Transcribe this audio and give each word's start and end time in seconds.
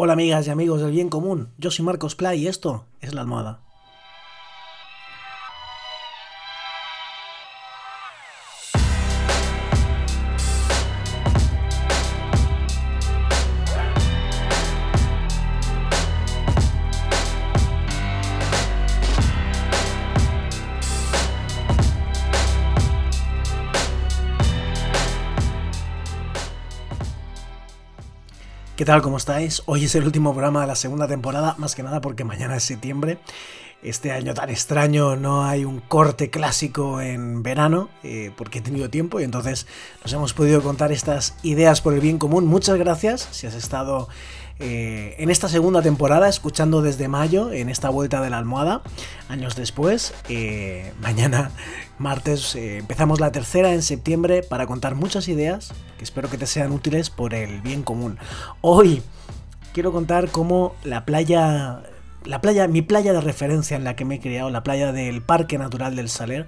Hola 0.00 0.12
amigas 0.12 0.46
y 0.46 0.50
amigos 0.50 0.80
del 0.80 0.92
bien 0.92 1.08
común, 1.08 1.48
yo 1.58 1.72
soy 1.72 1.84
Marcos 1.84 2.14
Play 2.14 2.44
y 2.44 2.46
esto 2.46 2.84
es 3.00 3.14
La 3.14 3.22
Almohada. 3.22 3.67
¿Qué 28.78 28.84
tal? 28.84 29.02
¿Cómo 29.02 29.16
estáis? 29.16 29.64
Hoy 29.66 29.86
es 29.86 29.96
el 29.96 30.04
último 30.04 30.30
programa 30.30 30.60
de 30.60 30.68
la 30.68 30.76
segunda 30.76 31.08
temporada, 31.08 31.56
más 31.58 31.74
que 31.74 31.82
nada 31.82 32.00
porque 32.00 32.22
mañana 32.22 32.54
es 32.54 32.62
septiembre. 32.62 33.18
Este 33.82 34.12
año 34.12 34.34
tan 34.34 34.50
extraño 34.50 35.16
no 35.16 35.44
hay 35.44 35.64
un 35.64 35.80
corte 35.80 36.30
clásico 36.30 37.00
en 37.00 37.42
verano, 37.42 37.88
eh, 38.04 38.30
porque 38.36 38.60
he 38.60 38.62
tenido 38.62 38.88
tiempo 38.88 39.18
y 39.18 39.24
entonces 39.24 39.66
nos 40.04 40.12
hemos 40.12 40.32
podido 40.32 40.62
contar 40.62 40.92
estas 40.92 41.34
ideas 41.42 41.80
por 41.80 41.92
el 41.92 41.98
bien 41.98 42.18
común. 42.18 42.46
Muchas 42.46 42.78
gracias 42.78 43.26
si 43.32 43.48
has 43.48 43.54
estado 43.54 44.08
eh, 44.60 45.14
en 45.18 45.30
esta 45.30 45.48
segunda 45.48 45.82
temporada, 45.82 46.28
escuchando 46.28 46.82
desde 46.82 47.06
mayo, 47.06 47.52
en 47.52 47.68
esta 47.68 47.90
vuelta 47.90 48.20
de 48.20 48.30
la 48.30 48.38
almohada, 48.38 48.82
años 49.28 49.54
después. 49.54 50.14
Eh, 50.28 50.92
mañana, 51.00 51.50
martes, 51.98 52.56
eh, 52.56 52.78
empezamos 52.78 53.20
la 53.20 53.30
tercera 53.30 53.72
en 53.72 53.82
septiembre 53.82 54.42
para 54.42 54.66
contar 54.66 54.94
muchas 54.94 55.28
ideas 55.28 55.72
que 55.96 56.04
espero 56.04 56.28
que 56.28 56.38
te 56.38 56.46
sean 56.46 56.72
útiles 56.72 57.10
por 57.10 57.34
el 57.34 57.60
bien 57.60 57.82
común. 57.82 58.18
Hoy 58.60 59.02
quiero 59.72 59.92
contar 59.92 60.30
cómo 60.30 60.74
la 60.82 61.04
playa 61.04 61.82
la 62.24 62.40
playa, 62.40 62.68
mi 62.68 62.82
playa 62.82 63.12
de 63.12 63.20
referencia 63.20 63.76
en 63.76 63.84
la 63.84 63.96
que 63.96 64.04
me 64.04 64.16
he 64.16 64.20
criado, 64.20 64.50
la 64.50 64.62
playa 64.62 64.92
del 64.92 65.22
Parque 65.22 65.56
Natural 65.56 65.96
del 65.96 66.08
Saler, 66.08 66.46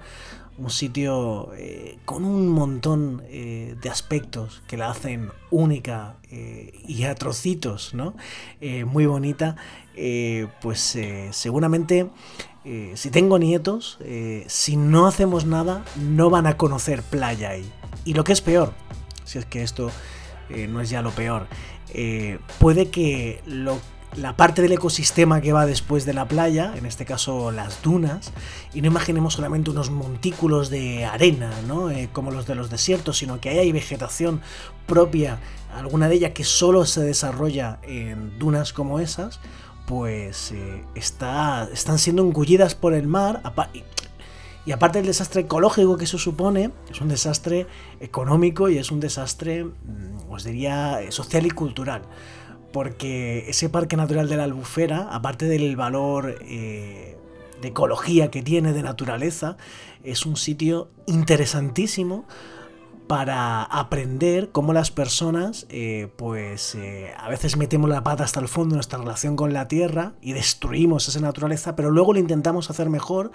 un 0.57 0.69
sitio 0.69 1.51
eh, 1.55 1.97
con 2.05 2.25
un 2.25 2.49
montón 2.49 3.23
eh, 3.29 3.75
de 3.81 3.89
aspectos 3.89 4.61
que 4.67 4.77
la 4.77 4.89
hacen 4.89 5.31
única 5.49 6.17
eh, 6.29 6.73
y 6.87 7.03
a 7.03 7.15
trocitos, 7.15 7.93
¿no? 7.93 8.15
muy 8.85 9.05
bonita, 9.05 9.55
pues 10.61 10.97
seguramente 11.31 12.09
si 12.93 13.09
tengo 13.09 13.39
nietos, 13.39 13.97
si 14.47 14.77
no 14.77 15.07
hacemos 15.07 15.45
nada, 15.45 15.83
no 15.99 16.29
van 16.29 16.47
a 16.47 16.57
conocer 16.57 17.01
playa 17.01 17.49
ahí. 17.49 17.69
Y 18.05 18.13
lo 18.13 18.23
que 18.23 18.33
es 18.33 18.41
peor, 18.41 18.73
si 19.25 19.39
es 19.39 19.45
que 19.45 19.63
esto 19.63 19.91
no 20.69 20.79
es 20.81 20.89
ya 20.89 21.01
lo 21.01 21.11
peor, 21.11 21.47
puede 22.59 22.89
que 22.89 23.41
lo 23.45 23.79
la 24.15 24.35
parte 24.35 24.61
del 24.61 24.73
ecosistema 24.73 25.39
que 25.41 25.53
va 25.53 25.65
después 25.65 26.05
de 26.05 26.13
la 26.13 26.27
playa, 26.27 26.73
en 26.75 26.85
este 26.85 27.05
caso 27.05 27.51
las 27.51 27.81
dunas, 27.81 28.33
y 28.73 28.81
no 28.81 28.87
imaginemos 28.87 29.35
solamente 29.35 29.69
unos 29.69 29.89
montículos 29.89 30.69
de 30.69 31.05
arena, 31.05 31.51
¿no? 31.67 31.89
Eh, 31.89 32.09
como 32.11 32.31
los 32.31 32.45
de 32.45 32.55
los 32.55 32.69
desiertos, 32.69 33.17
sino 33.17 33.39
que 33.39 33.49
ahí 33.49 33.59
hay 33.59 33.71
vegetación 33.71 34.41
propia, 34.85 35.39
alguna 35.73 36.09
de 36.09 36.15
ellas 36.15 36.31
que 36.31 36.43
solo 36.43 36.85
se 36.85 37.01
desarrolla 37.01 37.79
en 37.83 38.37
dunas 38.37 38.73
como 38.73 38.99
esas, 38.99 39.39
pues 39.87 40.51
eh, 40.51 40.83
está, 40.95 41.69
están 41.71 41.97
siendo 41.97 42.21
engullidas 42.23 42.75
por 42.75 42.93
el 42.93 43.07
mar. 43.07 43.41
Y 44.65 44.73
aparte 44.73 44.99
del 44.99 45.07
desastre 45.07 45.41
ecológico 45.41 45.97
que 45.97 46.03
eso 46.03 46.17
supone, 46.17 46.71
es 46.89 47.01
un 47.01 47.07
desastre 47.07 47.65
económico 47.99 48.69
y 48.69 48.77
es 48.77 48.91
un 48.91 48.99
desastre, 48.99 49.63
mm, 49.63 50.29
os 50.29 50.43
diría, 50.43 50.99
social 51.09 51.45
y 51.45 51.51
cultural 51.51 52.03
porque 52.71 53.49
ese 53.49 53.69
Parque 53.69 53.97
Natural 53.97 54.27
de 54.27 54.37
la 54.37 54.45
Albufera, 54.45 55.09
aparte 55.11 55.45
del 55.45 55.75
valor 55.75 56.37
eh, 56.41 57.17
de 57.61 57.67
ecología 57.67 58.31
que 58.31 58.41
tiene, 58.41 58.73
de 58.73 58.83
naturaleza, 58.83 59.57
es 60.03 60.25
un 60.25 60.37
sitio 60.37 60.89
interesantísimo 61.05 62.25
para 63.11 63.63
aprender 63.63 64.51
cómo 64.53 64.71
las 64.71 64.89
personas, 64.89 65.65
eh, 65.69 66.07
pues 66.15 66.75
eh, 66.75 67.11
a 67.17 67.27
veces 67.27 67.57
metemos 67.57 67.89
la 67.89 68.05
pata 68.05 68.23
hasta 68.23 68.39
el 68.39 68.47
fondo 68.47 68.73
en 68.73 68.77
nuestra 68.77 68.99
relación 68.99 69.35
con 69.35 69.51
la 69.51 69.67
tierra 69.67 70.13
y 70.21 70.31
destruimos 70.31 71.09
esa 71.09 71.19
naturaleza, 71.19 71.75
pero 71.75 71.91
luego 71.91 72.13
lo 72.13 72.19
intentamos 72.19 72.69
hacer 72.69 72.89
mejor 72.89 73.33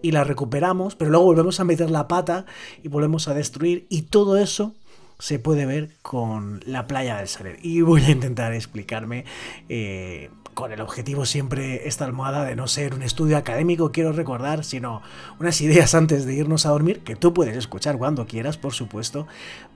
y 0.00 0.12
la 0.12 0.22
recuperamos, 0.22 0.94
pero 0.94 1.10
luego 1.10 1.24
volvemos 1.24 1.58
a 1.58 1.64
meter 1.64 1.90
la 1.90 2.06
pata 2.06 2.46
y 2.84 2.88
volvemos 2.88 3.26
a 3.26 3.34
destruir 3.34 3.88
y 3.90 4.02
todo 4.02 4.36
eso 4.36 4.76
se 5.18 5.38
puede 5.38 5.66
ver 5.66 5.90
con 6.02 6.60
la 6.66 6.86
playa 6.86 7.16
del 7.16 7.28
Saler. 7.28 7.58
Y 7.62 7.80
voy 7.80 8.02
a 8.04 8.10
intentar 8.10 8.52
explicarme 8.52 9.24
eh, 9.68 10.30
con 10.54 10.72
el 10.72 10.80
objetivo 10.80 11.26
siempre 11.26 11.86
esta 11.86 12.04
almohada 12.04 12.44
de 12.44 12.56
no 12.56 12.66
ser 12.66 12.94
un 12.94 13.02
estudio 13.02 13.36
académico, 13.36 13.92
quiero 13.92 14.12
recordar, 14.12 14.64
sino 14.64 15.02
unas 15.38 15.60
ideas 15.60 15.94
antes 15.94 16.24
de 16.24 16.34
irnos 16.34 16.64
a 16.64 16.70
dormir 16.70 17.00
que 17.00 17.14
tú 17.14 17.34
puedes 17.34 17.56
escuchar 17.56 17.98
cuando 17.98 18.26
quieras, 18.26 18.56
por 18.56 18.72
supuesto, 18.72 19.26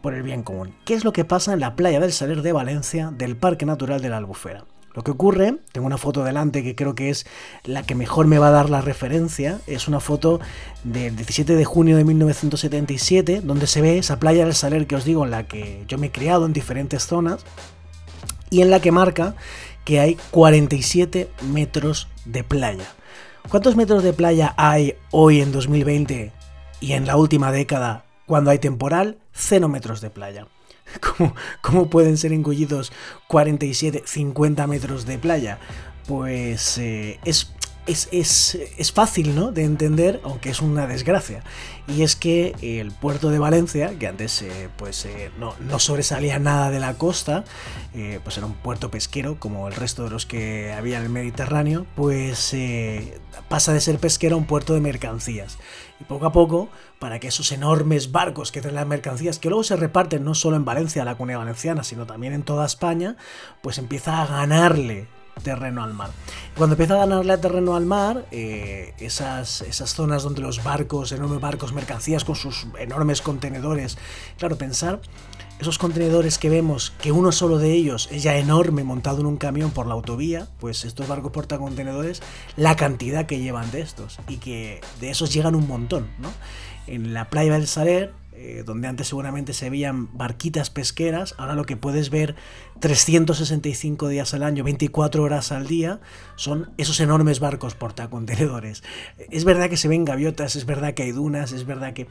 por 0.01 0.15
el 0.15 0.23
bien 0.23 0.43
común. 0.43 0.75
¿Qué 0.84 0.95
es 0.95 1.05
lo 1.05 1.12
que 1.12 1.25
pasa 1.25 1.53
en 1.53 1.61
la 1.61 1.77
playa 1.77 2.01
del 2.01 2.12
Saler 2.12 2.43
de 2.43 2.53
Valencia 2.53 3.12
del 3.17 3.37
Parque 3.37 3.67
Natural 3.67 4.01
de 4.01 4.09
la 4.09 4.17
Albufera? 4.17 4.65
Lo 4.93 5.03
que 5.05 5.12
ocurre, 5.12 5.56
tengo 5.73 5.87
una 5.87 5.99
foto 5.99 6.25
delante 6.25 6.65
que 6.65 6.75
creo 6.75 6.95
que 6.95 7.11
es 7.11 7.27
la 7.65 7.84
que 7.84 7.95
mejor 7.95 8.27
me 8.27 8.39
va 8.39 8.49
a 8.49 8.53
dar 8.53 8.71
la 8.71 8.81
referencia, 8.81 9.61
es 9.69 9.87
una 9.87 10.01
foto 10.01 10.41
del 10.83 11.15
17 11.15 11.55
de 11.55 11.65
junio 11.65 11.97
de 11.97 12.05
1977, 12.05 13.41
donde 13.43 13.69
se 13.69 13.81
ve 13.81 13.99
esa 13.99 14.19
playa 14.19 14.45
del 14.45 14.55
Saler 14.55 14.89
que 14.89 14.97
os 14.97 15.05
digo, 15.05 15.25
en 15.25 15.31
la 15.31 15.47
que 15.47 15.84
yo 15.87 15.97
me 15.97 16.09
he 16.09 16.12
criado 16.12 16.45
en 16.45 16.53
diferentes 16.53 17.06
zonas, 17.06 17.45
y 18.51 18.62
en 18.62 18.71
la 18.71 18.81
que 18.81 18.91
marca 18.91 19.37
que 19.84 20.01
hay 20.01 20.19
47 20.33 21.28
metros 21.53 22.09
de 22.25 22.43
playa. 22.43 22.87
¿Cuántos 23.49 23.77
metros 23.77 24.03
de 24.03 24.12
playa 24.12 24.55
hay 24.57 24.97
hoy 25.11 25.41
en 25.41 25.53
2020 25.53 26.33
y 26.81 26.93
en 26.93 27.07
la 27.07 27.17
última 27.17 27.53
década 27.53 28.05
cuando 28.27 28.51
hay 28.51 28.59
temporal? 28.59 29.19
0 29.33 29.69
metros 29.69 30.01
de 30.01 30.11
playa. 30.11 30.47
¿Cómo, 31.61 31.91
pueden 31.91 32.17
ser 32.17 32.33
engullidos 32.33 32.93
47, 33.28 34.03
50 34.05 34.67
metros 34.67 35.06
de 35.06 35.19
playa? 35.19 35.59
Pues 36.06 36.78
eh, 36.78 37.21
es, 37.25 37.53
es, 37.93 38.93
fácil 38.93 39.34
¿no? 39.34 39.53
de 39.53 39.65
entender, 39.65 40.21
aunque 40.25 40.51
es 40.51 40.61
una 40.61 40.87
desgracia. 40.87 41.43
Y 41.87 42.03
es 42.03 42.17
que 42.17 42.55
el 42.62 42.93
puerto 42.93 43.31
de 43.31 43.39
Valencia, 43.39 43.99
que 43.99 44.06
antes 44.06 44.43
eh, 44.43 44.69
pues, 44.77 45.05
eh, 45.05 45.31
no, 45.39 45.55
no, 45.61 45.78
sobresalía 45.78 46.39
nada 46.39 46.71
de 46.71 46.81
la 46.81 46.95
costa, 46.95 47.45
pues 48.23 48.37
era 48.37 48.47
un 48.47 48.55
puerto 48.55 48.91
pesquero 48.91 49.39
como 49.41 49.67
el 49.67 49.75
resto 49.75 50.05
de 50.05 50.11
los 50.11 50.25
que 50.25 50.73
había 50.73 50.99
en 50.99 51.05
el 51.05 51.09
Mediterráneo, 51.09 51.87
pues 51.97 52.55
pasa 53.49 53.73
de 53.73 53.81
ser 53.81 53.99
pesquero 53.99 54.37
a 54.37 54.39
un 54.39 54.47
puerto 54.47 54.75
de 54.75 54.81
mercancías. 54.81 55.59
Y 56.01 56.05
poco 56.05 56.27
a 56.27 56.33
poco, 56.33 56.69
para 56.99 57.19
que 57.19 57.28
esos 57.28 57.53
enormes 57.53 58.12
barcos 58.12 58.53
que 58.53 58.61
traen 58.61 58.77
las 58.77 58.87
mercancías, 58.87 59.39
que 59.39 59.49
luego 59.49 59.65
se 59.65 59.77
reparten 59.77 60.25
no 60.25 60.34
solo 60.34 60.57
en 60.57 60.65
Valencia, 60.65 61.05
la 61.05 61.17
comunidad 61.17 61.41
valenciana, 61.41 61.83
sino 61.83 62.07
también 62.07 62.33
en 62.33 62.43
toda 62.43 62.67
España, 62.67 63.17
pues 63.62 63.78
empieza 63.78 64.22
a 64.22 64.27
ganarle 64.27 65.09
terreno 65.43 65.83
al 65.83 65.95
mar. 65.95 66.11
Cuando 66.57 66.75
empieza 66.75 66.95
a 66.95 67.07
ganarle 67.07 67.39
terreno 67.39 67.77
al 67.77 67.87
mar, 67.87 68.27
eh, 68.31 68.95
esas, 68.99 69.63
esas 69.63 69.95
zonas 69.95 70.23
donde 70.23 70.41
los 70.41 70.63
barcos, 70.63 71.13
enormes 71.13 71.41
barcos, 71.41 71.73
mercancías 71.73 72.25
con 72.25 72.37
sus 72.37 72.67
enormes 72.79 73.23
contenedores, 73.23 73.99
claro, 74.39 74.57
pensar 74.57 75.01
esos 75.61 75.77
contenedores 75.77 76.39
que 76.39 76.49
vemos, 76.49 76.95
que 77.03 77.13
uno 77.13 77.33
solo 77.33 77.59
de 77.59 77.73
ellos 77.73 78.09
es 78.11 78.23
ya 78.23 78.37
enorme 78.37 78.83
montado 78.83 79.21
en 79.21 79.27
un 79.27 79.37
camión 79.37 79.71
por 79.71 79.87
la 79.87 79.93
autovía, 79.93 80.49
pues 80.59 80.87
estos 80.87 81.07
barcos 81.07 81.33
portacontenedores, 81.33 82.23
la 82.57 82.77
cantidad 82.77 83.27
que 83.27 83.41
llevan 83.41 83.71
de 83.71 83.83
estos 83.83 84.19
y 84.27 84.39
que 84.39 84.81
de 85.01 85.11
esos 85.11 85.35
llegan 85.35 85.55
un 85.55 85.69
montón, 85.69 86.09
¿no? 86.19 86.31
En 86.87 87.13
la 87.13 87.29
playa 87.29 87.53
del 87.53 87.67
Saler, 87.67 88.15
eh, 88.43 88.62
donde 88.65 88.89
antes 88.89 89.09
seguramente 89.09 89.53
se 89.53 89.69
veían 89.69 90.17
barquitas 90.17 90.71
pesqueras, 90.71 91.34
ahora 91.37 91.55
lo 91.55 91.67
que 91.67 91.77
puedes 91.77 92.09
ver 92.09 92.37
365 92.78 94.09
días 94.09 94.33
al 94.33 94.45
año, 94.45 94.65
24 94.65 95.22
horas 95.22 95.53
al 95.53 95.66
día, 95.66 96.01
son 96.37 96.71
esos 96.78 97.01
enormes 97.01 97.39
barcos 97.39 97.75
portacontenedores. 97.75 98.83
Es 99.31 99.45
verdad 99.45 99.69
que 99.69 99.77
se 99.77 99.89
ven 99.89 100.07
gaviotas, 100.07 100.57
es 100.57 100.65
verdad 100.65 100.95
que 100.95 101.03
hay 101.03 101.13
dunas, 101.13 101.53
es 101.53 101.66
verdad 101.66 101.92
que... 101.92 102.07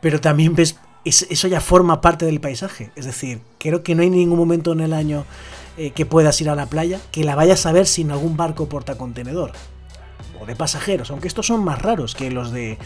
Pero 0.00 0.20
también 0.20 0.56
ves 0.56 0.80
eso 1.04 1.46
ya 1.46 1.60
forma 1.60 2.00
parte 2.00 2.26
del 2.26 2.40
paisaje. 2.40 2.90
Es 2.96 3.04
decir, 3.04 3.40
creo 3.58 3.84
que 3.84 3.94
no 3.94 4.02
hay 4.02 4.10
ningún 4.10 4.40
momento 4.40 4.72
en 4.72 4.80
el 4.80 4.92
año 4.92 5.24
eh, 5.76 5.92
que 5.92 6.06
puedas 6.06 6.40
ir 6.40 6.50
a 6.50 6.56
la 6.56 6.66
playa 6.66 6.98
que 7.12 7.22
la 7.22 7.36
vayas 7.36 7.66
a 7.66 7.72
ver 7.72 7.86
sin 7.86 8.10
algún 8.10 8.36
barco 8.36 8.68
portacontenedor 8.68 9.52
o 10.40 10.46
de 10.46 10.56
pasajeros, 10.56 11.12
aunque 11.12 11.28
estos 11.28 11.46
son 11.46 11.62
más 11.62 11.80
raros 11.80 12.16
que 12.16 12.32
los 12.32 12.50
de 12.50 12.78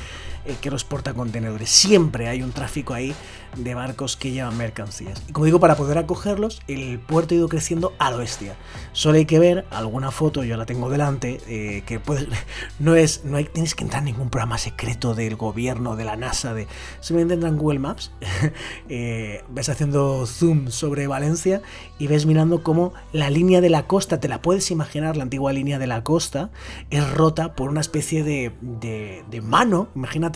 que 0.55 0.71
los 0.71 0.85
portacontenedores. 0.85 1.69
Siempre 1.69 2.29
hay 2.29 2.43
un 2.43 2.53
tráfico 2.53 2.95
ahí 2.95 3.15
de 3.57 3.75
barcos 3.75 4.17
que 4.17 4.31
llevan 4.31 4.57
mercancías. 4.57 5.23
Y 5.29 5.33
como 5.33 5.47
digo, 5.47 5.61
para 5.61 5.77
poder 5.77 5.99
acogerlos, 5.99 6.61
el 6.69 6.99
puerto 6.99 7.35
ha 7.35 7.39
ido 7.39 7.49
creciendo 7.49 7.95
a 7.99 8.11
lo 8.11 8.19
bestia. 8.19 8.57
Solo 8.93 9.17
hay 9.17 9.27
que 9.27 9.39
ver 9.39 9.65
alguna 9.71 10.11
foto, 10.11 10.45
yo 10.45 10.57
la 10.57 10.67
tengo 10.67 10.91
delante, 10.91 11.41
eh, 11.49 11.83
que 11.87 12.01
puedes, 12.01 12.27
no 12.79 12.95
es, 12.95 13.25
no 13.25 13.37
hay, 13.37 13.45
tienes 13.45 13.75
que 13.75 13.85
entrar 13.85 14.01
en 14.01 14.07
ningún 14.07 14.31
programa 14.31 14.59
secreto 14.59 15.15
del 15.15 15.37
gobierno, 15.37 15.97
de 15.97 16.05
la 16.05 16.17
NASA, 16.17 16.55
de 16.55 16.67
simplemente 17.01 17.35
entra 17.35 17.49
en 17.49 17.57
Google 17.57 17.79
Maps, 17.79 18.13
eh, 18.89 19.43
ves 19.49 19.69
haciendo 19.69 20.27
zoom 20.27 20.69
sobre 20.69 21.07
Valencia 21.07 21.63
y 21.99 22.07
ves 22.07 22.27
mirando 22.27 22.63
cómo 22.63 22.93
la 23.13 23.31
línea 23.31 23.61
de 23.61 23.71
la 23.71 23.87
costa, 23.87 24.21
te 24.21 24.29
la 24.29 24.43
puedes 24.43 24.71
imaginar, 24.71 25.17
la 25.17 25.23
antigua 25.23 25.53
línea 25.53 25.79
de 25.79 25.87
la 25.87 26.05
costa, 26.05 26.51
es 26.91 27.09
rota 27.15 27.55
por 27.55 27.71
una 27.71 27.81
especie 27.81 28.23
de, 28.23 28.53
de, 28.61 29.41
mano, 29.41 29.89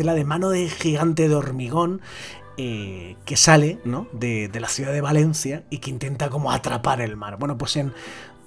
de 0.02 0.24
mano 0.24 0.50
de 0.50 0.68
gigante 0.68 1.28
de 1.28 1.34
hormigón, 1.34 2.00
eh, 2.56 3.16
que 3.24 3.36
sale 3.36 3.78
¿no? 3.84 4.06
de, 4.12 4.50
la 4.60 4.68
ciudad 4.68 4.92
de 4.92 5.00
Valencia 5.00 5.64
y 5.70 5.78
que 5.78 5.88
intenta 5.88 6.28
como 6.28 6.52
atrapar 6.52 7.00
el 7.00 7.16
mar. 7.16 7.38
Bueno, 7.38 7.56
pues 7.56 7.76
en 7.76 7.94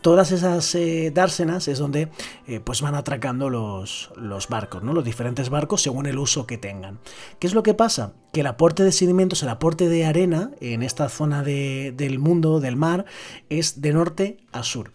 todas 0.01 0.31
esas 0.31 0.75
eh, 0.75 1.11
dársenas 1.11 1.67
es 1.67 1.79
donde 1.79 2.09
eh, 2.45 2.59
pues 2.59 2.81
van 2.81 2.93
atracando 2.93 3.49
los, 3.49 4.11
los, 4.15 4.49
barcos, 4.49 4.83
¿no? 4.83 4.93
los 4.93 5.03
diferentes 5.03 5.49
barcos 5.49 5.81
según 5.81 6.05
el 6.05 6.19
uso 6.19 6.45
que 6.45 6.59
tengan. 6.59 6.99
¿Qué 7.39 7.47
es 7.47 7.55
lo 7.55 7.63
que 7.63 7.73
pasa? 7.73 8.13
Que 8.33 8.41
el 8.41 8.47
aporte 8.47 8.83
de 8.83 8.91
sedimentos, 8.91 9.41
el 9.41 9.49
aporte 9.49 9.89
de 9.89 10.05
arena 10.05 10.51
en 10.59 10.83
esta 10.83 11.09
zona 11.09 11.41
del 11.41 12.19
mundo, 12.19 12.59
del 12.59 12.75
mar, 12.75 13.05
es 13.49 13.81
de 13.81 13.93
norte 13.93 14.37
a 14.51 14.61
sur. 14.63 14.91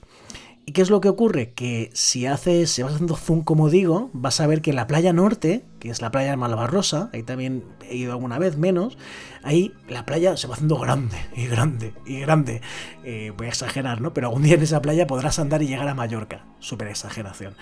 ¿Y 0.68 0.72
qué 0.72 0.82
es 0.82 0.90
lo 0.90 1.00
que 1.00 1.08
ocurre? 1.08 1.54
Que 1.54 1.90
si 1.94 2.26
haces, 2.26 2.70
si 2.70 2.82
vas 2.82 2.92
haciendo 2.92 3.16
zoom 3.16 3.42
como 3.42 3.70
digo, 3.70 4.10
vas 4.12 4.38
a 4.38 4.46
ver 4.46 4.60
que 4.60 4.74
la 4.74 4.86
playa 4.86 5.14
norte, 5.14 5.64
que 5.80 5.88
es 5.88 6.02
la 6.02 6.10
playa 6.10 6.32
de 6.32 6.36
Malvarrosa, 6.36 7.08
ahí 7.14 7.22
también 7.22 7.64
he 7.88 7.96
ido 7.96 8.12
alguna 8.12 8.38
vez 8.38 8.58
menos, 8.58 8.98
ahí 9.42 9.72
la 9.88 10.04
playa 10.04 10.36
se 10.36 10.46
va 10.46 10.56
haciendo 10.56 10.76
grande 10.76 11.16
y 11.34 11.46
grande 11.46 11.94
y 12.04 12.20
grande. 12.20 12.60
Eh, 13.02 13.32
voy 13.34 13.46
a 13.46 13.48
exagerar, 13.48 14.02
¿no? 14.02 14.12
Pero 14.12 14.26
algún 14.26 14.42
día 14.42 14.56
en 14.56 14.62
esa 14.62 14.82
playa 14.82 15.06
podrás 15.06 15.38
andar 15.38 15.62
y 15.62 15.68
llegar 15.68 15.88
a 15.88 15.94
Mallorca. 15.94 16.44
Súper 16.58 16.88
exageración. 16.88 17.54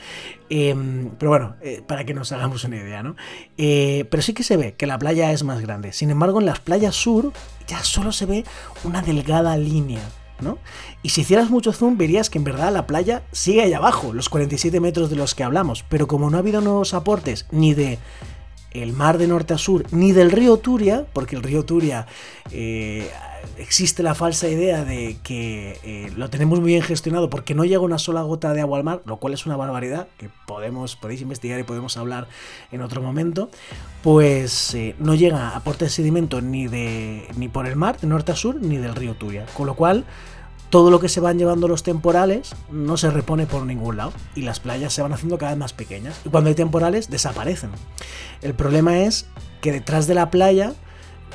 Em, 0.51 1.11
pero 1.17 1.31
bueno, 1.31 1.55
eh, 1.63 1.85
para 1.87 2.05
que 2.05 2.13
nos 2.13 2.33
hagamos 2.33 2.65
una 2.65 2.75
idea, 2.75 3.05
¿no? 3.05 3.15
Eh, 3.57 4.05
pero 4.11 4.21
sí 4.21 4.35
que 4.35 4.43
se 4.43 4.57
ve 4.57 4.75
que 4.75 4.89
la 4.89 4.99
playa 4.99 5.31
es 5.31 5.45
más 5.45 5.61
grande. 5.61 5.93
Sin 5.93 6.11
embargo, 6.11 6.41
en 6.41 6.47
las 6.47 6.59
playas 6.59 6.97
sur 6.97 7.33
ya 7.69 7.85
solo 7.85 8.11
se 8.11 8.27
ve 8.27 8.45
una 8.83 9.01
delgada 9.01 9.57
línea 9.57 10.03
y 11.03 11.11
si 11.11 11.23
hicieras 11.23 11.51
mucho 11.51 11.73
zoom 11.73 11.97
verías 11.97 12.31
que 12.31 12.39
en 12.39 12.45
verdad 12.45 12.73
la 12.73 12.87
playa 12.87 13.23
sigue 13.33 13.63
ahí 13.63 13.73
abajo, 13.73 14.13
los 14.13 14.29
47 14.29 14.81
metros 14.81 15.11
de 15.11 15.17
los 15.17 15.35
que 15.35 15.45
hablamos, 15.45 15.85
pero 15.89 16.07
como 16.07 16.31
no 16.31 16.37
ha 16.37 16.41
habido 16.41 16.61
nuevos 16.61 16.95
aportes 16.95 17.47
ni 17.51 17.75
de 17.75 17.99
el 18.83 18.93
mar 18.93 19.17
de 19.19 19.27
norte 19.27 19.55
a 19.55 19.59
sur, 19.59 19.85
ni 19.91 20.13
del 20.13 20.31
río 20.31 20.59
Turia, 20.59 21.07
porque 21.13 21.37
el 21.37 21.43
río 21.43 21.65
Turia 21.65 22.07
eh, 22.51 23.11
existe 23.59 24.03
la 24.03 24.15
falsa 24.15 24.49
idea 24.49 24.85
de 24.85 25.19
que 25.23 25.79
eh, 25.83 26.13
lo 26.17 26.31
tenemos 26.31 26.61
muy 26.61 26.71
bien 26.71 26.83
gestionado 26.83 27.31
porque 27.31 27.55
no 27.55 27.65
llega 27.65 27.81
una 27.81 27.99
sola 27.99 28.23
gota 28.23 28.53
de 28.53 28.61
agua 28.61 28.79
al 28.79 28.85
mar, 28.85 29.03
lo 29.05 29.17
cual 29.17 29.35
es 29.35 29.47
una 29.47 29.57
barbaridad 29.57 30.09
que 30.19 30.29
podemos, 30.47 30.97
podéis 30.97 31.21
investigar 31.21 31.59
y 31.59 31.63
podemos 31.63 31.97
hablar 31.97 32.29
en 32.73 32.83
otro 32.83 33.03
momento, 33.03 33.51
pues 34.03 34.75
eh, 34.75 34.95
no 34.99 35.15
llega 35.15 35.57
aporte 35.57 35.87
de 35.87 35.91
sedimento 35.91 36.41
ni, 36.41 36.67
de, 36.67 37.29
ni 37.37 37.49
por 37.49 37.67
el 37.67 37.77
mar, 37.77 37.99
de 38.01 38.07
norte 38.07 38.33
a 38.33 38.37
sur, 38.37 38.57
ni 38.57 38.77
del 38.77 38.95
río 38.95 39.15
Turia, 39.15 39.47
con 39.55 39.67
lo 39.67 39.75
cual 39.75 40.05
todo 40.71 40.91
lo 40.91 41.01
que 41.01 41.09
se 41.09 41.21
van 41.21 41.39
llevando 41.39 41.69
los 41.69 41.83
temporales 41.83 42.55
no 42.71 42.97
se 42.97 43.11
repone 43.11 43.47
por 43.47 43.65
ningún 43.65 43.97
lado 43.97 44.13
y 44.35 44.43
las 44.43 44.61
playas 44.61 44.93
se 44.93 45.03
van 45.03 45.13
haciendo 45.13 45.39
cada 45.39 45.53
vez 45.53 45.59
más 45.59 45.73
pequeñas 45.73 46.21
y 46.25 46.29
cuando 46.29 46.49
hay 46.49 46.55
temporales 46.55 47.09
desaparecen. 47.09 47.71
El 48.43 48.55
problema 48.55 48.99
es 48.99 49.27
que 49.61 49.73
detrás 49.73 50.07
de 50.07 50.15
la 50.15 50.31
playa 50.31 50.75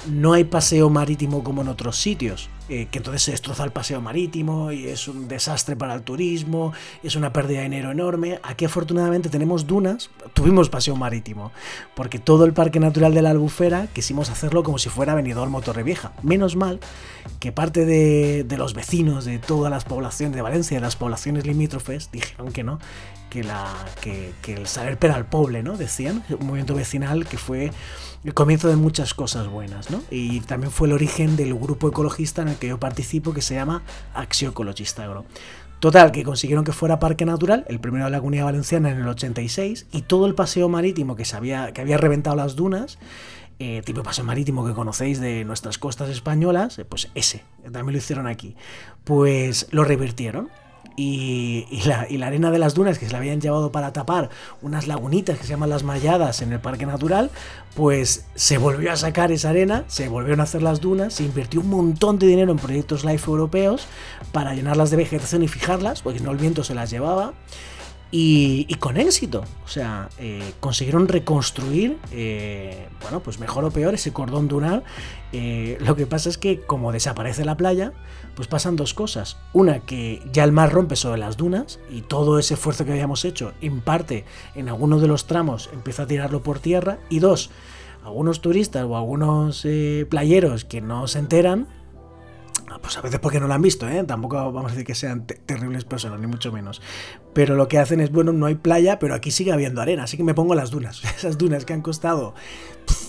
no 0.09 0.33
hay 0.33 0.43
paseo 0.43 0.89
marítimo 0.89 1.43
como 1.43 1.61
en 1.61 1.67
otros 1.67 1.97
sitios, 1.97 2.49
eh, 2.69 2.87
que 2.89 2.99
entonces 2.99 3.21
se 3.23 3.31
destroza 3.31 3.63
el 3.63 3.71
paseo 3.71 4.01
marítimo 4.01 4.71
y 4.71 4.87
es 4.87 5.07
un 5.07 5.27
desastre 5.27 5.75
para 5.75 5.93
el 5.93 6.03
turismo, 6.03 6.73
es 7.03 7.15
una 7.15 7.33
pérdida 7.33 7.59
de 7.59 7.65
dinero 7.65 7.91
enorme. 7.91 8.39
Aquí 8.43 8.65
afortunadamente 8.65 9.29
tenemos 9.29 9.67
dunas, 9.67 10.09
tuvimos 10.33 10.69
paseo 10.69 10.95
marítimo, 10.95 11.51
porque 11.95 12.17
todo 12.17 12.45
el 12.45 12.53
Parque 12.53 12.79
Natural 12.79 13.13
de 13.13 13.21
la 13.21 13.31
Albufera 13.31 13.87
quisimos 13.87 14.29
hacerlo 14.29 14.63
como 14.63 14.77
si 14.77 14.89
fuera 14.89 15.15
Benidorm 15.15 15.61
Torrevieja. 15.61 16.13
Menos 16.23 16.55
mal 16.55 16.79
que 17.39 17.51
parte 17.51 17.85
de, 17.85 18.45
los 18.57 18.73
vecinos 18.73 19.25
de 19.25 19.37
todas 19.37 19.69
las 19.69 19.83
poblaciones 19.83 20.35
de 20.35 20.41
Valencia, 20.41 20.77
de 20.77 20.81
las 20.81 20.95
poblaciones 20.95 21.45
limítrofes, 21.45 22.09
dijeron 22.11 22.51
que 22.51 22.63
no, 22.63 22.79
que, 23.31 24.33
el 24.47 24.67
saber 24.67 24.99
per 24.99 25.11
al 25.11 25.25
poble, 25.25 25.63
¿no? 25.63 25.77
Decían, 25.77 26.23
un 26.29 26.45
movimiento 26.45 26.75
vecinal 26.75 27.25
que 27.25 27.37
fue 27.37 27.71
el 28.23 28.33
comienzo 28.33 28.67
de 28.67 28.75
muchas 28.75 29.13
cosas 29.13 29.47
buenas, 29.47 29.89
¿no? 29.89 30.03
Y 30.11 30.41
también 30.41 30.71
fue 30.71 30.87
el 30.87 30.93
origen 30.93 31.35
del 31.35 31.55
grupo 31.55 31.87
ecologista 31.87 32.43
en 32.43 32.49
el 32.49 32.55
que 32.57 32.67
yo 32.67 32.79
participo 32.79 33.33
que 33.33 33.41
se 33.41 33.55
llama 33.55 33.81
Acción 34.13 34.51
Ecologista 34.51 35.03
Agro. 35.05 35.25
Total, 35.79 36.11
que 36.11 36.23
consiguieron 36.23 36.63
que 36.63 36.73
fuera 36.73 36.99
parque 36.99 37.25
natural, 37.25 37.65
el 37.67 37.79
primero 37.79 38.05
de 38.05 38.11
la 38.11 38.19
Comunidad 38.19 38.45
Valenciana 38.45 38.91
en 38.91 38.99
el 38.99 39.07
86, 39.07 39.87
y 39.91 40.03
todo 40.03 40.27
el 40.27 40.35
paseo 40.35 40.69
marítimo 40.69 41.15
que, 41.15 41.25
se 41.25 41.35
había, 41.35 41.71
que 41.71 41.81
había 41.81 41.97
reventado 41.97 42.35
las 42.35 42.55
dunas, 42.55 42.99
eh, 43.57 43.81
tipo 43.83 44.03
paseo 44.03 44.23
marítimo 44.23 44.65
que 44.65 44.73
conocéis 44.73 45.19
de 45.19 45.43
nuestras 45.43 45.79
costas 45.79 46.09
españolas, 46.09 46.77
eh, 46.77 46.85
pues 46.85 47.09
ese, 47.15 47.43
también 47.63 47.93
lo 47.93 47.97
hicieron 47.97 48.27
aquí. 48.27 48.55
Pues 49.03 49.67
lo 49.71 49.83
revirtieron 49.83 50.49
y, 50.95 51.65
la, 51.85 52.27
arena 52.27 52.51
de 52.51 52.59
las 52.59 52.73
dunas 52.73 52.99
que 52.99 53.05
se 53.05 53.11
la 53.11 53.17
habían 53.19 53.41
llevado 53.41 53.71
para 53.71 53.93
tapar 53.93 54.29
unas 54.61 54.87
lagunitas 54.87 55.37
que 55.37 55.43
se 55.43 55.49
llaman 55.49 55.69
las 55.69 55.83
Malladas 55.83 56.41
en 56.41 56.51
el 56.53 56.59
Parque 56.59 56.85
Natural, 56.85 57.29
pues 57.75 58.25
se 58.35 58.57
volvió 58.57 58.91
a 58.91 58.95
sacar 58.95 59.31
esa 59.31 59.49
arena, 59.49 59.85
se 59.87 60.09
volvieron 60.09 60.39
a 60.41 60.43
hacer 60.43 60.61
las 60.61 60.81
dunas, 60.81 61.13
se 61.13 61.23
invirtió 61.23 61.61
un 61.61 61.69
montón 61.69 62.19
de 62.19 62.27
dinero 62.27 62.51
en 62.51 62.57
proyectos 62.57 63.03
LIFE 63.05 63.29
europeos 63.29 63.87
para 64.31 64.53
llenarlas 64.53 64.91
de 64.91 64.97
vegetación 64.97 65.43
y 65.43 65.47
fijarlas, 65.47 66.01
porque 66.01 66.19
no 66.19 66.31
el 66.31 66.37
viento 66.37 66.63
se 66.63 66.75
las 66.75 66.89
llevaba. 66.89 67.33
Y, 68.13 68.75
con 68.75 68.97
éxito. 68.97 69.43
O 69.63 69.67
sea, 69.69 70.09
eh, 70.19 70.53
consiguieron 70.59 71.07
reconstruir, 71.07 71.97
eh, 72.11 72.89
bueno, 73.01 73.21
pues 73.21 73.39
mejor 73.39 73.63
o 73.63 73.71
peor, 73.71 73.93
ese 73.93 74.11
cordón 74.11 74.49
dunar. 74.49 74.83
Eh, 75.31 75.77
lo 75.79 75.95
que 75.95 76.05
pasa 76.05 76.27
es 76.27 76.37
que 76.37 76.59
como 76.59 76.91
desaparece 76.91 77.45
la 77.45 77.55
playa, 77.55 77.93
pues 78.35 78.49
pasan 78.49 78.75
dos 78.75 78.93
cosas. 78.93 79.37
Una, 79.53 79.79
que 79.79 80.21
ya 80.33 80.43
el 80.43 80.51
mar 80.51 80.73
rompe 80.73 80.97
sobre 80.97 81.19
las 81.19 81.37
dunas 81.37 81.79
y 81.89 82.01
todo 82.01 82.37
ese 82.37 82.55
esfuerzo 82.55 82.83
que 82.83 82.91
habíamos 82.91 83.23
hecho, 83.23 83.53
en 83.61 83.79
parte, 83.79 84.25
en 84.55 84.67
algunos 84.67 85.01
de 85.01 85.07
los 85.07 85.25
tramos, 85.25 85.69
empieza 85.71 86.03
a 86.03 86.07
tirarlo 86.07 86.43
por 86.43 86.59
tierra. 86.59 86.99
Y 87.09 87.19
dos, 87.19 87.49
algunos 88.03 88.41
turistas 88.41 88.83
o 88.83 88.97
algunos 88.97 89.65
playeros 90.09 90.65
que 90.65 90.81
no 90.81 91.07
se 91.07 91.19
enteran, 91.19 91.67
pues 92.81 92.97
a 92.97 93.01
veces 93.01 93.19
porque 93.19 93.39
no 93.39 93.47
lo 93.47 93.53
han 93.53 93.61
visto, 93.61 93.87
¿eh? 93.87 94.03
Tampoco 94.03 94.35
vamos 94.51 94.71
a 94.71 94.73
decir 94.73 94.85
que 94.85 94.95
sean 94.95 95.25
terribles 95.25 95.85
personas, 95.85 96.19
ni 96.19 96.27
mucho 96.27 96.51
menos. 96.51 96.81
Pero 97.33 97.55
lo 97.55 97.67
que 97.67 97.77
hacen 97.77 97.99
es, 98.01 98.11
bueno, 98.11 98.33
no 98.33 98.45
hay 98.45 98.55
playa, 98.55 98.99
pero 98.99 99.13
aquí 99.13 99.31
sigue 99.31 99.51
habiendo 99.51 99.81
arena, 99.81 100.03
así 100.03 100.17
que 100.17 100.23
me 100.23 100.33
pongo 100.33 100.55
las 100.55 100.71
dunas. 100.71 101.03
Esas 101.17 101.37
dunas 101.37 101.65
que 101.65 101.73
han 101.73 101.81
costado 101.81 102.33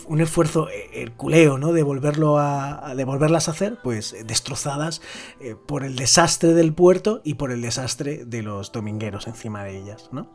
un 0.06 0.20
esfuerzo 0.20 0.68
herculeo, 0.92 1.58
¿no? 1.58 1.72
De, 1.72 1.80
a, 1.82 2.94
de 2.94 3.04
volverlas 3.04 3.48
a 3.48 3.52
hacer, 3.52 3.78
pues 3.82 4.14
destrozadas 4.26 5.00
eh, 5.40 5.56
por 5.66 5.84
el 5.84 5.96
desastre 5.96 6.54
del 6.54 6.74
puerto 6.74 7.22
y 7.24 7.34
por 7.34 7.50
el 7.50 7.62
desastre 7.62 8.24
de 8.24 8.42
los 8.42 8.72
domingueros 8.72 9.26
encima 9.26 9.64
de 9.64 9.78
ellas, 9.78 10.10
¿no? 10.12 10.28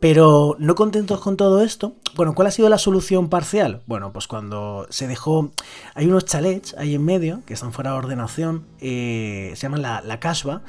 Pero 0.00 0.54
no 0.60 0.74
contentos 0.76 1.20
con 1.20 1.36
todo 1.36 1.62
esto, 1.62 1.96
bueno, 2.14 2.34
¿cuál 2.34 2.48
ha 2.48 2.50
sido 2.52 2.68
la 2.68 2.78
solución 2.78 3.28
parcial? 3.28 3.82
Bueno, 3.86 4.12
pues 4.12 4.28
cuando 4.28 4.86
se 4.90 5.08
dejó, 5.08 5.50
hay 5.94 6.06
unos 6.06 6.24
chalets 6.24 6.74
ahí 6.78 6.94
en 6.94 7.04
medio 7.04 7.42
que 7.46 7.54
están 7.54 7.72
fuera 7.72 7.90
de 7.90 7.98
ordenación, 7.98 8.66
eh, 8.80 9.52
se 9.54 9.62
llaman 9.62 9.82
la, 9.82 10.00
la 10.02 10.20
casba, 10.20 10.62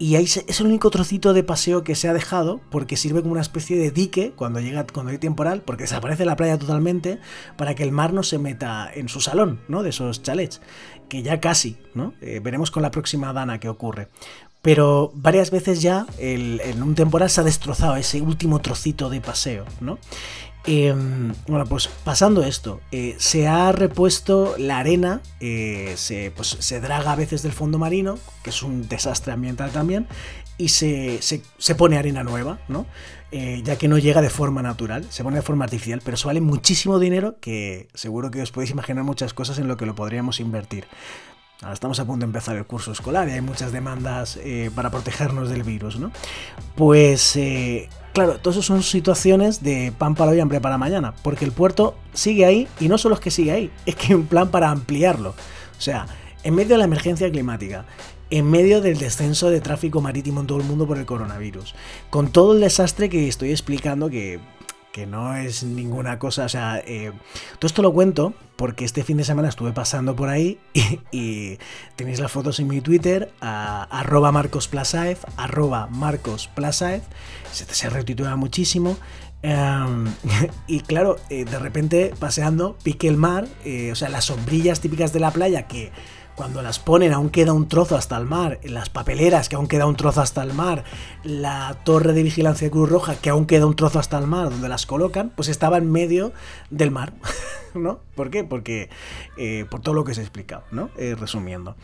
y 0.00 0.16
ahí 0.16 0.24
es 0.24 0.60
el 0.60 0.66
único 0.66 0.88
trocito 0.88 1.34
de 1.34 1.44
paseo 1.44 1.84
que 1.84 1.94
se 1.94 2.08
ha 2.08 2.14
dejado 2.14 2.62
porque 2.70 2.96
sirve 2.96 3.20
como 3.20 3.32
una 3.32 3.42
especie 3.42 3.76
de 3.76 3.90
dique 3.90 4.32
cuando 4.34 4.58
llega 4.58 4.86
cuando 4.86 5.12
hay 5.12 5.18
temporal, 5.18 5.60
porque 5.60 5.82
desaparece 5.82 6.24
la 6.24 6.36
playa 6.36 6.58
totalmente 6.58 7.18
para 7.58 7.74
que 7.74 7.82
el 7.82 7.92
mar 7.92 8.14
no 8.14 8.22
se 8.22 8.38
meta 8.38 8.90
en 8.94 9.10
su 9.10 9.20
salón, 9.20 9.60
¿no? 9.68 9.82
De 9.82 9.90
esos 9.90 10.22
chalets, 10.22 10.62
que 11.10 11.22
ya 11.22 11.38
casi, 11.38 11.76
¿no? 11.92 12.14
Eh, 12.22 12.40
veremos 12.42 12.70
con 12.70 12.82
la 12.82 12.90
próxima 12.90 13.34
dana 13.34 13.60
qué 13.60 13.68
ocurre 13.68 14.08
pero 14.62 15.10
varias 15.14 15.50
veces 15.50 15.80
ya 15.80 16.06
en 16.18 16.82
un 16.82 16.94
temporal 16.94 17.30
se 17.30 17.40
ha 17.40 17.44
destrozado 17.44 17.96
ese 17.96 18.20
último 18.20 18.60
trocito 18.60 19.08
de 19.08 19.20
paseo, 19.20 19.64
¿no? 19.80 19.98
Em, 20.64 21.32
bueno, 21.48 21.64
pues 21.64 21.88
pasando 22.04 22.42
esto, 22.42 22.80
eh, 22.92 23.16
se 23.18 23.48
ha 23.48 23.72
repuesto 23.72 24.54
la 24.58 24.78
arena, 24.78 25.22
eh, 25.40 25.94
se, 25.96 26.32
pues, 26.36 26.48
se 26.60 26.80
draga 26.80 27.12
a 27.12 27.16
veces 27.16 27.42
del 27.42 27.52
fondo 27.52 27.78
marino, 27.78 28.18
que 28.44 28.50
es 28.50 28.62
un 28.62 28.86
desastre 28.86 29.32
ambiental 29.32 29.70
también, 29.70 30.06
y 30.58 30.68
se, 30.68 31.20
se, 31.22 31.74
pone 31.74 31.96
arena 31.96 32.22
nueva, 32.22 32.58
¿no? 32.68 32.84
Eh, 33.32 33.62
ya 33.64 33.76
que 33.76 33.88
no 33.88 33.96
llega 33.96 34.20
de 34.20 34.28
forma 34.28 34.60
natural, 34.60 35.06
se 35.08 35.24
pone 35.24 35.36
de 35.36 35.42
forma 35.42 35.64
artificial, 35.64 36.02
pero 36.04 36.16
eso 36.16 36.28
vale 36.28 36.42
muchísimo 36.42 36.98
dinero 36.98 37.36
que 37.40 37.88
seguro 37.94 38.30
que 38.30 38.42
os 38.42 38.52
podéis 38.52 38.70
imaginar 38.70 39.04
muchas 39.04 39.32
cosas 39.32 39.58
en 39.58 39.68
lo 39.68 39.78
que 39.78 39.86
lo 39.86 39.94
podríamos 39.94 40.40
invertir. 40.40 40.86
Ahora 41.62 41.74
estamos 41.74 42.00
a 42.00 42.04
punto 42.04 42.20
de 42.20 42.26
empezar 42.26 42.56
el 42.56 42.64
curso 42.64 42.92
escolar 42.92 43.28
y 43.28 43.32
hay 43.32 43.40
muchas 43.42 43.70
demandas 43.70 44.38
eh, 44.42 44.70
para 44.74 44.90
protegernos 44.90 45.50
del 45.50 45.62
virus, 45.62 45.98
¿no? 45.98 46.10
Pues 46.74 47.36
eh, 47.36 47.88
Claro, 48.12 48.38
todas 48.38 48.56
eso 48.56 48.62
son 48.62 48.82
situaciones 48.82 49.62
de 49.62 49.92
pan 49.96 50.16
para 50.16 50.32
hoy, 50.32 50.40
hambre 50.40 50.60
para 50.60 50.76
mañana, 50.78 51.14
porque 51.22 51.44
el 51.44 51.52
puerto 51.52 51.94
sigue 52.12 52.44
ahí 52.44 52.66
y 52.80 52.88
no 52.88 52.98
solo 52.98 53.14
es 53.14 53.20
que 53.20 53.30
sigue 53.30 53.52
ahí, 53.52 53.70
es 53.86 53.94
que 53.94 54.08
hay 54.08 54.14
un 54.14 54.26
plan 54.26 54.50
para 54.50 54.70
ampliarlo. 54.70 55.30
O 55.30 55.80
sea, 55.80 56.06
en 56.42 56.54
medio 56.56 56.70
de 56.70 56.78
la 56.78 56.84
emergencia 56.84 57.30
climática, 57.30 57.84
en 58.30 58.50
medio 58.50 58.80
del 58.80 58.98
descenso 58.98 59.48
de 59.48 59.60
tráfico 59.60 60.00
marítimo 60.00 60.40
en 60.40 60.48
todo 60.48 60.58
el 60.58 60.64
mundo 60.64 60.88
por 60.88 60.98
el 60.98 61.06
coronavirus, 61.06 61.76
con 62.10 62.32
todo 62.32 62.54
el 62.54 62.60
desastre 62.60 63.08
que 63.08 63.28
estoy 63.28 63.50
explicando 63.50 64.10
que 64.10 64.40
que 64.92 65.06
no 65.06 65.36
es 65.36 65.62
ninguna 65.62 66.18
cosa, 66.18 66.44
o 66.44 66.48
sea, 66.48 66.82
eh, 66.84 67.12
todo 67.58 67.66
esto 67.66 67.82
lo 67.82 67.92
cuento 67.92 68.34
porque 68.56 68.84
este 68.84 69.04
fin 69.04 69.16
de 69.16 69.24
semana 69.24 69.48
estuve 69.48 69.72
pasando 69.72 70.16
por 70.16 70.28
ahí 70.28 70.58
y, 71.12 71.58
tenéis 71.96 72.20
las 72.20 72.32
fotos 72.32 72.58
en 72.60 72.68
mi 72.68 72.80
Twitter, 72.80 73.32
arroba 73.40 74.32
marcosplasaev, 74.32 75.18
arroba 75.36 75.86
marcosplasaev, 75.86 77.02
se, 77.52 77.64
se 77.66 77.90
retitula 77.90 78.36
muchísimo. 78.36 78.96
Em, 79.42 80.06
y 80.66 80.80
claro, 80.80 81.16
eh, 81.30 81.44
de 81.44 81.58
repente 81.58 82.12
paseando, 82.18 82.76
pique 82.82 83.08
el 83.08 83.16
mar, 83.16 83.46
eh, 83.64 83.90
o 83.92 83.94
sea, 83.94 84.08
las 84.08 84.26
sombrillas 84.26 84.80
típicas 84.80 85.12
de 85.12 85.20
la 85.20 85.30
playa 85.30 85.66
que 85.66 85.92
cuando 86.34 86.62
las 86.62 86.78
ponen 86.78 87.12
aún 87.12 87.30
queda 87.30 87.52
un 87.52 87.68
trozo 87.68 87.96
hasta 87.96 88.16
el 88.16 88.24
mar, 88.24 88.60
las 88.64 88.88
papeleras 88.88 89.48
que 89.48 89.56
aún 89.56 89.66
queda 89.66 89.86
un 89.86 89.96
trozo 89.96 90.20
hasta 90.20 90.42
el 90.42 90.54
mar, 90.54 90.84
la 91.22 91.76
torre 91.84 92.12
de 92.12 92.22
vigilancia 92.22 92.66
de 92.66 92.70
Cruz 92.70 92.88
Roja 92.88 93.16
que 93.16 93.30
aún 93.30 93.46
queda 93.46 93.66
un 93.66 93.76
trozo 93.76 93.98
hasta 93.98 94.18
el 94.18 94.26
mar, 94.26 94.50
donde 94.50 94.68
las 94.68 94.86
colocan, 94.86 95.30
pues 95.34 95.48
estaba 95.48 95.78
en 95.78 95.90
medio 95.90 96.32
del 96.70 96.90
mar, 96.90 97.12
¿no? 97.74 98.00
¿Por 98.14 98.30
qué? 98.30 98.44
Porque 98.44 98.90
eh, 99.36 99.66
por 99.70 99.80
todo 99.80 99.94
lo 99.94 100.04
que 100.04 100.12
os 100.12 100.18
he 100.18 100.22
explicado, 100.22 100.64
¿no? 100.70 100.90
Eh, 100.96 101.14
resumiendo. 101.18 101.76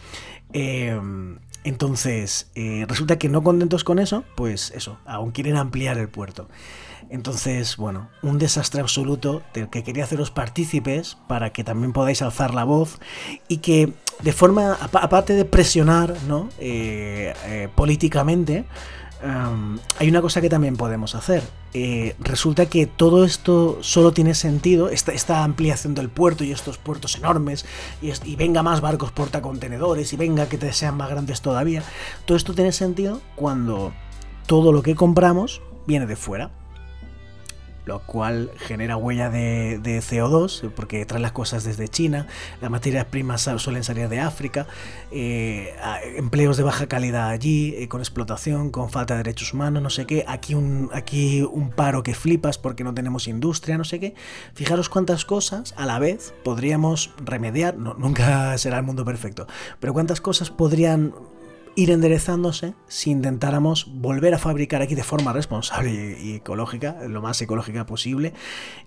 Em, 0.52 1.38
entonces, 1.64 2.50
eh, 2.54 2.84
resulta 2.88 3.18
que 3.18 3.28
no 3.28 3.42
contentos 3.42 3.84
con 3.84 3.98
eso, 3.98 4.24
pues 4.36 4.70
eso, 4.74 4.98
aún 5.04 5.32
quieren 5.32 5.56
ampliar 5.56 5.98
el 5.98 6.08
puerto. 6.08 6.48
Entonces, 7.08 7.76
bueno, 7.76 8.08
un 8.22 8.38
desastre 8.38 8.80
absoluto 8.80 9.42
del 9.54 9.68
que 9.70 9.84
quería 9.84 10.04
haceros 10.04 10.30
partícipes 10.30 11.16
para 11.28 11.50
que 11.50 11.62
también 11.62 11.92
podáis 11.92 12.22
alzar 12.22 12.52
la 12.54 12.64
voz 12.64 12.98
y 13.48 13.58
que 13.58 13.92
de 14.22 14.32
forma, 14.32 14.74
aparte 14.74 15.34
de 15.34 15.44
presionar 15.44 16.16
¿no? 16.26 16.48
Eh, 16.58 17.34
eh, 17.44 17.68
políticamente, 17.74 18.64
em, 19.22 19.78
hay 19.98 20.08
una 20.08 20.22
cosa 20.22 20.40
que 20.40 20.48
también 20.48 20.76
podemos 20.76 21.14
hacer. 21.14 21.42
Eh, 21.74 22.16
resulta 22.20 22.66
que 22.66 22.86
todo 22.86 23.24
esto 23.24 23.78
solo 23.82 24.12
tiene 24.12 24.34
sentido, 24.34 24.88
esta, 24.88 25.12
esta, 25.12 25.44
ampliación 25.44 25.94
del 25.94 26.08
puerto 26.08 26.44
y 26.44 26.52
estos 26.52 26.78
puertos 26.78 27.16
enormes, 27.16 27.66
y, 28.00 28.12
y 28.24 28.36
venga 28.36 28.62
más 28.62 28.80
barcos 28.80 29.12
portacontenedores, 29.12 30.12
y 30.12 30.16
venga 30.16 30.48
que 30.48 30.56
te 30.56 30.72
sean 30.72 30.96
más 30.96 31.10
grandes 31.10 31.42
todavía, 31.42 31.82
todo 32.24 32.36
esto 32.36 32.54
tiene 32.54 32.72
sentido 32.72 33.20
cuando 33.34 33.92
todo 34.46 34.72
lo 34.72 34.82
que 34.82 34.94
compramos 34.94 35.60
viene 35.86 36.06
de 36.06 36.16
fuera 36.16 36.50
lo 37.86 38.00
cual 38.00 38.50
genera 38.58 38.96
huella 38.96 39.30
de, 39.30 39.80
CO2, 39.80 40.70
porque 40.72 41.06
trae 41.06 41.20
las 41.20 41.32
cosas 41.32 41.64
desde 41.64 41.88
China, 41.88 42.26
las 42.60 42.70
materias 42.70 43.06
primas 43.06 43.48
suelen 43.58 43.84
salir 43.84 44.08
de 44.08 44.20
África, 44.20 44.66
eh, 45.12 45.74
empleos 46.16 46.56
de 46.56 46.64
baja 46.64 46.88
calidad 46.88 47.28
allí, 47.28 47.74
eh, 47.76 47.88
con 47.88 48.00
explotación, 48.00 48.70
con 48.70 48.90
falta 48.90 49.14
de 49.14 49.18
derechos 49.18 49.54
humanos, 49.54 49.82
no 49.82 49.90
sé 49.90 50.04
qué, 50.04 50.24
aquí 50.26 50.54
un, 50.54 50.90
aquí 50.92 51.42
un 51.42 51.70
paro 51.70 52.02
que 52.02 52.14
flipas 52.14 52.58
porque 52.58 52.82
no 52.82 52.92
tenemos 52.92 53.28
industria, 53.28 53.78
no 53.78 53.84
sé 53.84 54.00
qué. 54.00 54.14
Fijaros 54.54 54.88
cuántas 54.88 55.24
cosas 55.24 55.72
a 55.76 55.86
la 55.86 56.00
vez 56.00 56.34
podríamos 56.42 57.12
remediar, 57.24 57.76
nunca 57.76 58.58
será 58.58 58.78
el 58.78 58.84
mundo 58.84 59.04
perfecto, 59.04 59.46
pero 59.78 59.92
cuántas 59.92 60.20
cosas 60.20 60.50
podrían 60.50 61.14
ir 61.76 61.90
enderezándose 61.90 62.74
si 62.88 63.10
intentáramos 63.10 63.86
volver 63.92 64.34
a 64.34 64.38
fabricar 64.38 64.82
aquí 64.82 64.94
de 64.94 65.04
forma 65.04 65.32
responsable 65.32 66.18
y, 66.20 66.34
ecológica, 66.34 66.96
lo 67.06 67.20
más 67.20 67.40
ecológica 67.42 67.84
posible, 67.84 68.32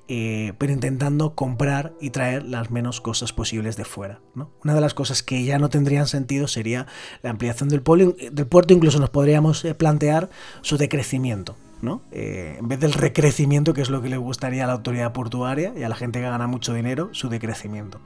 eh, 0.07 0.53
pero 0.57 0.73
intentando 0.73 1.35
comprar 1.35 1.93
y 2.01 2.09
traer 2.09 2.43
las 2.43 2.71
menos 2.71 2.99
cosas 2.99 3.31
posibles 3.31 3.77
de 3.77 3.85
fuera. 3.85 4.19
Una 4.63 4.73
de 4.73 4.81
las 4.81 4.95
cosas 4.95 5.21
que 5.21 5.43
ya 5.45 5.59
no 5.59 5.69
tendrían 5.69 6.07
sentido 6.07 6.47
sería 6.47 6.87
la 7.21 7.29
ampliación 7.29 7.69
del, 7.69 7.83
del 8.31 8.47
puerto, 8.47 8.73
incluso 8.73 8.99
nos 8.99 9.11
podríamos 9.11 9.63
eh, 9.63 9.75
plantear 9.75 10.29
su 10.61 10.77
decrecimiento. 10.77 11.55
¿No? 11.81 12.01
Eh, 12.11 12.57
en 12.59 12.67
vez 12.67 12.79
del 12.79 12.93
recrecimiento, 12.93 13.73
que 13.73 13.81
es 13.81 13.89
lo 13.89 14.01
que 14.01 14.09
le 14.09 14.17
gustaría 14.17 14.63
a 14.65 14.67
la 14.67 14.73
autoridad 14.73 15.13
portuaria 15.13 15.73
y 15.77 15.83
a 15.83 15.89
la 15.89 15.95
gente 15.95 16.19
que 16.19 16.25
gana 16.25 16.47
mucho 16.47 16.73
dinero, 16.73 17.09
su 17.13 17.29
decrecimiento. 17.29 17.99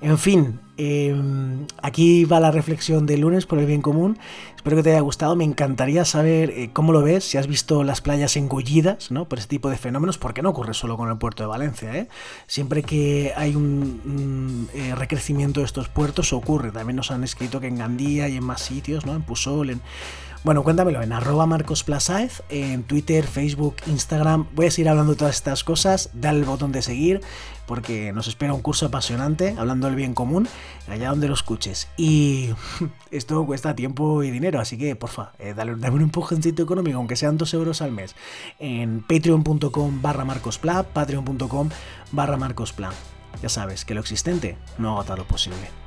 En 0.00 0.18
fin, 0.18 0.60
em, 0.76 1.66
aquí 1.82 2.24
va 2.24 2.40
la 2.40 2.50
reflexión 2.50 3.06
del 3.06 3.20
lunes 3.20 3.46
por 3.46 3.58
el 3.58 3.66
bien 3.66 3.82
común. 3.82 4.18
Espero 4.56 4.76
que 4.76 4.82
te 4.82 4.90
haya 4.90 5.00
gustado. 5.00 5.36
Me 5.36 5.44
encantaría 5.44 6.04
saber 6.04 6.50
eh, 6.50 6.70
cómo 6.72 6.92
lo 6.92 7.02
ves, 7.02 7.24
si 7.24 7.38
has 7.38 7.46
visto 7.46 7.84
las 7.84 8.00
playas 8.00 8.36
engullidas 8.36 9.10
¿no? 9.10 9.28
por 9.28 9.38
este 9.38 9.50
tipo 9.50 9.70
de 9.70 9.76
fenómenos, 9.76 10.18
porque 10.18 10.42
no 10.42 10.50
ocurre 10.50 10.74
solo 10.74 10.96
con 10.96 11.08
el 11.08 11.18
puerto 11.18 11.42
de 11.42 11.48
Valencia. 11.48 11.94
¿eh? 11.94 12.08
Siempre 12.46 12.82
que 12.82 13.32
hay 13.36 13.54
un, 13.54 14.68
recrecimiento 14.96 15.60
de 15.60 15.66
estos 15.66 15.88
puertos 15.88 16.32
ocurre. 16.32 16.72
También 16.72 16.96
nos 16.96 17.10
han 17.10 17.24
escrito 17.24 17.60
que 17.60 17.68
en 17.68 17.78
Gandía 17.78 18.28
y 18.28 18.36
en 18.36 18.44
más 18.44 18.62
sitios, 18.62 19.06
¿no? 19.06 19.14
en 19.14 19.22
Pusol, 19.22 19.70
en 19.70 19.80
bueno, 20.44 20.64
cuéntamelo 20.64 21.02
en 21.02 21.12
arroba 21.12 21.46
marcosplasaez, 21.46 22.42
en 22.48 22.82
Twitter, 22.82 23.26
Facebook, 23.26 23.76
Instagram. 23.86 24.48
Voy 24.54 24.66
a 24.66 24.70
seguir 24.70 24.88
hablando 24.88 25.12
de 25.12 25.18
todas 25.18 25.36
estas 25.36 25.62
cosas. 25.62 26.10
Dale 26.14 26.40
el 26.40 26.44
botón 26.44 26.72
de 26.72 26.82
seguir 26.82 27.20
porque 27.66 28.12
nos 28.12 28.26
espera 28.26 28.52
un 28.52 28.60
curso 28.60 28.86
apasionante 28.86 29.54
hablando 29.56 29.86
del 29.86 29.96
bien 29.96 30.14
común 30.14 30.48
allá 30.88 31.10
donde 31.10 31.28
lo 31.28 31.34
escuches. 31.34 31.88
Y 31.96 32.50
esto 33.10 33.46
cuesta 33.46 33.74
tiempo 33.74 34.22
y 34.22 34.30
dinero, 34.30 34.60
así 34.60 34.76
que 34.76 34.96
porfa, 34.96 35.32
eh, 35.38 35.54
dale, 35.54 35.76
dame 35.76 35.96
un 35.96 36.02
empujoncito 36.02 36.62
económico, 36.62 36.98
aunque 36.98 37.16
sean 37.16 37.38
2 37.38 37.54
euros 37.54 37.80
al 37.80 37.92
mes, 37.92 38.16
en 38.58 39.02
patreon.com 39.02 40.02
barra 40.02 40.24
marcospla, 40.24 40.82
patreon.com 40.82 41.68
barra. 42.10 42.38
Ya 43.40 43.48
sabes 43.48 43.84
que 43.84 43.94
lo 43.94 44.00
existente 44.00 44.56
no 44.78 44.90
agota 44.92 45.16
lo 45.16 45.24
posible. 45.24 45.82